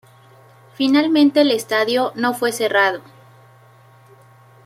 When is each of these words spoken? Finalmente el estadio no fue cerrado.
Finalmente 0.73 1.41
el 1.41 1.51
estadio 1.51 2.11
no 2.15 2.33
fue 2.33 2.51
cerrado. 2.51 3.03